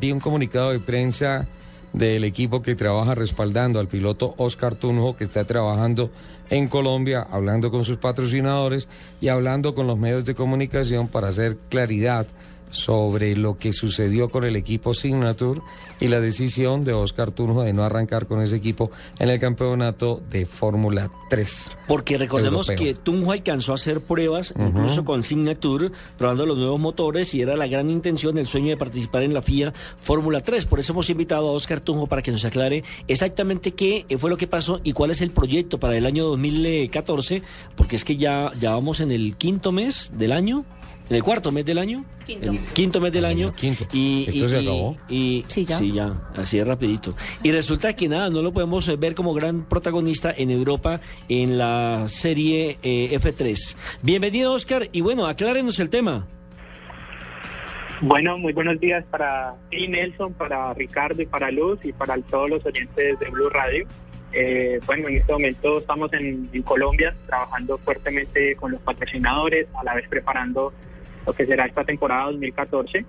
[0.00, 1.46] vi un comunicado de prensa
[1.92, 6.10] del equipo que trabaja respaldando al piloto Oscar Tunjo, que está trabajando
[6.48, 8.88] en Colombia, hablando con sus patrocinadores
[9.20, 12.26] y hablando con los medios de comunicación para hacer claridad
[12.70, 15.60] sobre lo que sucedió con el equipo Signature
[16.00, 20.22] y la decisión de Oscar Tunjo de no arrancar con ese equipo en el campeonato
[20.30, 21.76] de Fórmula 3.
[21.86, 27.34] Porque recordemos que Tunjo alcanzó a hacer pruebas, incluso con Signature, probando los nuevos motores
[27.34, 30.64] y era la gran intención, el sueño de participar en la FIA Fórmula 3.
[30.66, 34.36] Por eso hemos invitado a Oscar Tunjo para que nos aclare exactamente qué fue lo
[34.36, 37.42] que pasó y cuál es el proyecto para el año 2014,
[37.76, 40.64] porque es que ya, ya vamos en el quinto mes del año
[41.10, 42.04] en el cuarto mes del año.
[42.24, 42.52] Quinto.
[42.52, 43.52] El quinto mes del año.
[43.52, 43.84] quinto.
[43.92, 44.96] Y, ¿Esto se acabó?
[45.08, 45.76] Y, Sí, ya.
[45.76, 46.12] Sí, ya.
[46.36, 47.16] Así es rapidito.
[47.42, 51.58] Y resulta que nada, no lo podemos eh, ver como gran protagonista en Europa en
[51.58, 53.76] la serie eh, F3.
[54.02, 54.88] Bienvenido, Oscar.
[54.92, 56.28] Y bueno, aclárenos el tema.
[58.02, 62.48] Bueno, muy buenos días para ti, Nelson, para Ricardo y para Luz y para todos
[62.48, 63.84] los oyentes de Blue Radio.
[64.32, 69.82] Eh, bueno, en este momento estamos en, en Colombia trabajando fuertemente con los patrocinadores, a
[69.82, 70.72] la vez preparando
[71.26, 73.04] lo que será esta temporada 2014.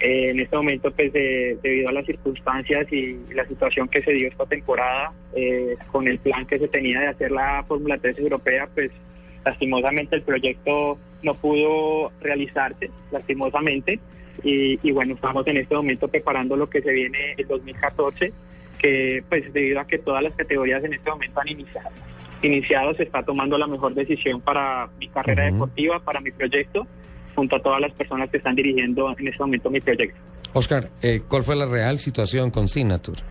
[0.00, 4.12] Eh, en este momento, pues de- debido a las circunstancias y la situación que se
[4.12, 8.18] dio esta temporada, eh, con el plan que se tenía de hacer la Fórmula 3
[8.18, 8.90] europea, pues
[9.44, 14.00] lastimosamente el proyecto no pudo realizarse, lastimosamente.
[14.42, 18.32] Y, y bueno, estamos en este momento preparando lo que se viene el 2014,
[18.78, 21.90] que pues debido a que todas las categorías en este momento han iniciado,
[22.42, 25.52] iniciado se está tomando la mejor decisión para mi carrera Ujú.
[25.54, 26.86] deportiva, para mi proyecto,
[27.34, 30.18] junto a todas las personas que están dirigiendo en este momento mi proyecto.
[30.52, 33.22] Oscar, eh, ¿cuál fue la real situación con Signature?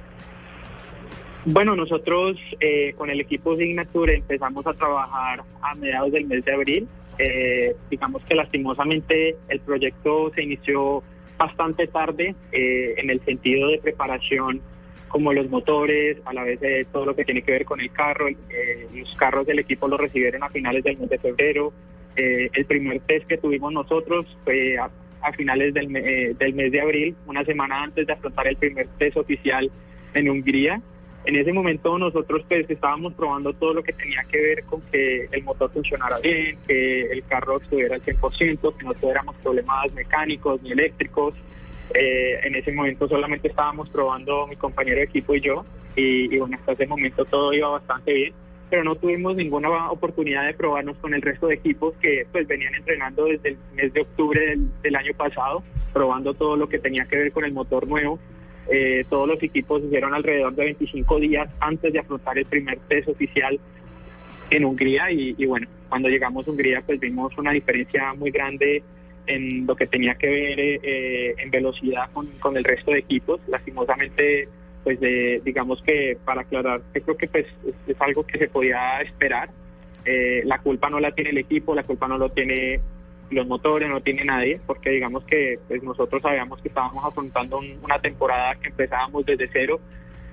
[1.46, 6.54] Bueno, nosotros eh, con el equipo Signature empezamos a trabajar a mediados del mes de
[6.54, 6.88] abril.
[7.18, 11.04] Eh, digamos que lastimosamente el proyecto se inició
[11.38, 14.62] bastante tarde eh, en el sentido de preparación
[15.08, 17.92] como los motores, a la vez de todo lo que tiene que ver con el
[17.92, 18.30] carro.
[18.30, 21.74] Eh, los carros del equipo los recibieron a finales del mes de febrero.
[22.16, 24.90] Eh, el primer test que tuvimos nosotros fue a,
[25.34, 28.88] finales del, me- eh, del mes de abril, una semana antes de afrontar el primer
[28.98, 29.70] test oficial
[30.14, 30.82] en Hungría.
[31.26, 35.28] En ese momento nosotros pues estábamos probando todo lo que tenía que ver con que
[35.32, 40.62] el motor funcionara bien, que el carro estuviera al 100%, que no tuviéramos problemas mecánicos
[40.64, 41.36] ni eléctricos.
[41.94, 45.64] Eh, en ese momento solamente estábamos probando mi compañero de equipo y yo
[45.96, 48.34] y, y bueno, hasta ese momento todo iba bastante bien,
[48.72, 52.74] pero no tuvimos ninguna oportunidad de probarnos con el resto de equipos que pues venían
[52.74, 55.62] entrenando desde el mes de octubre del, año pasado,
[55.92, 58.18] probando todo lo que tenía que ver con el motor nuevo.
[58.72, 63.10] Eh, todos los equipos hicieron alrededor de 25 días antes de afrontar el primer test
[63.10, 63.60] oficial
[64.50, 68.84] en Hungría y, y bueno, cuando llegamos a Hungría pues vimos una diferencia muy grande
[69.28, 73.42] en lo que tenía que ver eh, en velocidad con, con el resto de equipos.
[73.50, 74.48] Lastimosamente,
[74.84, 77.46] pues de, digamos que para aclarar, yo creo que pues
[77.88, 79.50] es, algo que se podía esperar.
[80.06, 82.80] Eh, la culpa no la tiene el equipo, la culpa no lo tiene
[83.30, 87.80] los motores, no tiene nadie, porque digamos que pues nosotros sabíamos que estábamos afrontando un-
[87.84, 89.80] una temporada que empezábamos desde cero.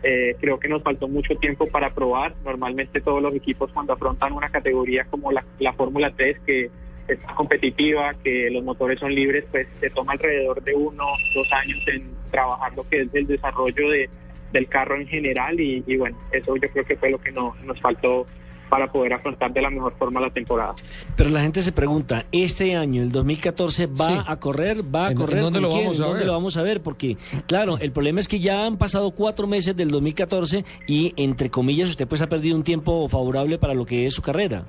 [0.02, 2.34] Eh, creo que nos faltó mucho tiempo para probar.
[2.44, 6.70] Normalmente todos los equipos cuando afrontan una categoría como la, la Fórmula 3, que
[7.08, 11.04] es competitiva, que los motores son libres, pues se toma alrededor de uno,
[11.34, 14.10] dos años en trabajar lo que es el desarrollo de,
[14.52, 17.54] del carro en general y, y bueno, eso yo creo que fue lo que no,
[17.64, 18.26] nos faltó
[18.70, 20.74] para poder afrontar de la mejor forma la temporada.
[21.16, 24.18] Pero la gente se pregunta, ¿este año, el 2014, va Sí.
[24.26, 24.82] a correr?
[24.94, 25.40] ¿Va a ¿En- en correr?
[25.40, 25.84] dónde ¿Con lo quién?
[25.84, 26.26] vamos a ¿Dónde ver?
[26.26, 26.82] lo vamos a ver?
[26.82, 27.16] Porque,
[27.46, 31.88] claro, el problema es que ya han pasado cuatro meses del 2014 y, entre comillas,
[31.88, 34.64] usted pues ha perdido un tiempo favorable para lo que es su carrera.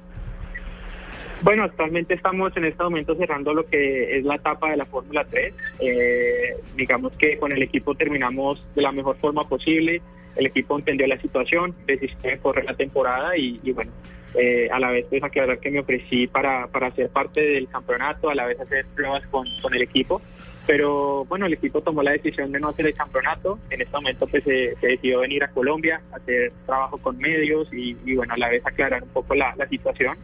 [1.41, 5.25] Bueno, actualmente estamos en este momento cerrando lo que es la etapa de la Fórmula
[5.29, 5.53] 3.
[5.79, 10.01] Eh, digamos que con el equipo terminamos de la mejor forma posible.
[10.35, 13.91] El equipo entendió la situación, desistió de correr la temporada y, bueno,
[14.35, 18.29] eh, a la vez pues aclarar que me ofrecí para, para ser parte del campeonato,
[18.29, 20.21] a la vez hacer pruebas con, con el equipo.
[20.67, 23.57] Pero bueno, el equipo tomó la decisión de no hacer el campeonato.
[23.69, 27.95] En este momento pues se, se decidió venir a Colombia, hacer trabajo con medios y,
[28.06, 30.18] y bueno, a la vez aclarar un poco la, la situación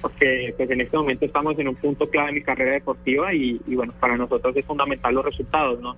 [0.00, 3.60] porque pues en este momento estamos en un punto clave en mi carrera deportiva y,
[3.66, 5.96] y, bueno, para nosotros es fundamental los resultados, ¿no?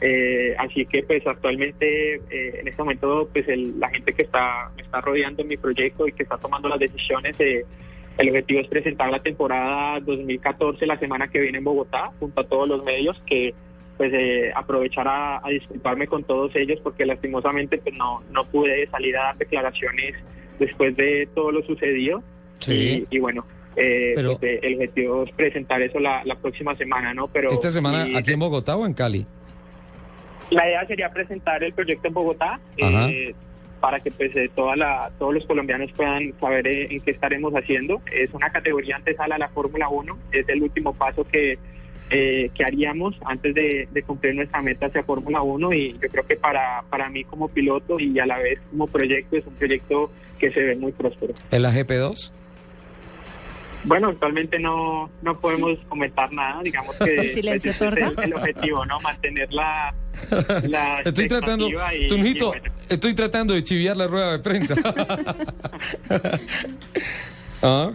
[0.00, 4.70] Eh, así que pues actualmente eh, en este momento pues el- la gente que está
[4.74, 7.64] me está rodeando en mi proyecto y que está tomando las decisiones eh,
[8.18, 12.44] el objetivo es presentar la temporada 2014 la semana que viene en Bogotá junto a
[12.44, 13.54] todos los medios que
[13.96, 18.88] pues eh, aprovechar a, a disculparme con todos ellos porque lastimosamente pues no no pude
[18.88, 20.16] salir a dar declaraciones
[20.58, 22.24] después de todo lo sucedido
[22.64, 23.06] Sí.
[23.10, 23.44] y, y bueno,
[23.76, 27.28] eh, Pero- pues, eh, el objetivo es presentar eso la, la próxima semana, ¿no?
[27.28, 29.26] Pero ¿Esta semana y- aquí en Bogotá o en Cali?
[30.50, 33.34] La idea sería presentar el proyecto en Bogotá eh,
[33.80, 37.52] para que pues, eh, toda la, todos los colombianos puedan saber eh, en qué estaremos
[37.54, 38.02] haciendo.
[38.12, 41.58] Es una categoría antesala a la Fórmula 1, es el último paso que,
[42.10, 46.82] que haríamos antes de, cumplir nuestra meta hacia Fórmula 1 y yo creo que para,
[46.90, 50.60] para mí como piloto y a la vez como proyecto es un proyecto que se
[50.62, 51.32] ve muy próspero.
[51.50, 52.30] ¿En la GP2?
[53.84, 58.84] Bueno, actualmente no, no podemos comentar nada, digamos que el silencio pues, es el, objetivo,
[58.86, 59.00] ¿no?
[59.00, 59.94] Mantener la,
[60.64, 61.68] la estoy tratando,
[62.08, 62.52] Tunjito,
[62.88, 64.74] estoy tratando de chiviar la rueda de prensa.
[67.62, 67.92] ¿Ah?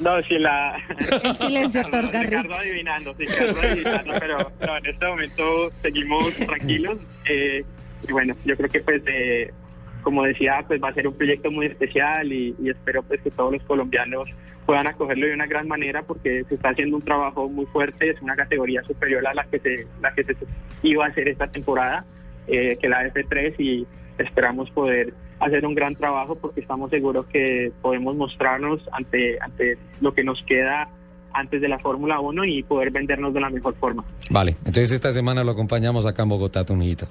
[0.00, 0.76] No, si la...
[1.22, 6.98] El silencio otorga Ricardo adivinando, sí, adivinando, pero, pero, en este momento seguimos tranquilos.
[7.24, 7.64] Eh,
[8.08, 9.54] y bueno, yo creo que pues de
[10.02, 13.52] como decía, pues va a ser un proyecto muy especial y, espero pues que todos
[13.52, 14.28] los colombianos
[14.66, 18.20] puedan acogerlo de una gran manera porque se está haciendo un trabajo muy fuerte, es
[18.22, 20.36] una categoría superior a la que se, la que se
[20.82, 22.04] iba a hacer esta temporada,
[22.46, 23.86] eh, que la F3 y
[24.18, 30.14] esperamos poder hacer un gran trabajo porque estamos seguros que podemos mostrarnos ante, ante lo
[30.14, 30.88] que nos queda
[31.34, 34.04] antes de la Fórmula 1 y poder vendernos de la mejor forma.
[34.30, 37.06] Vale, entonces esta semana lo acompañamos acá en Bogotá, Tunito.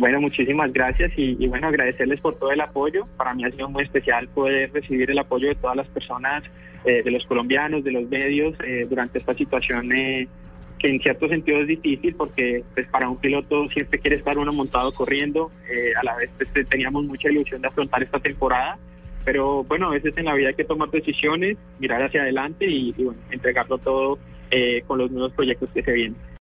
[0.00, 3.06] Bueno, muchísimas gracias y, bueno, agradecerles por todo el apoyo.
[3.18, 6.42] Para mí ha sido muy especial poder recibir el apoyo de todas las personas,
[6.86, 10.26] eh, de los colombianos, de los medios, eh, durante esta situación eh,
[10.78, 14.52] que en cierto sentido es difícil porque pues para un piloto siempre quiere estar uno
[14.54, 15.52] montado corriendo.
[15.94, 18.78] a la vez pues, teníamos mucha ilusión de afrontar esta temporada.
[19.26, 22.94] Pero bueno, a veces en la vida hay que tomar decisiones, mirar hacia adelante y,
[22.96, 24.18] y bueno, entregarlo todo
[24.86, 26.29] con los nuevos proyectos que se vienen.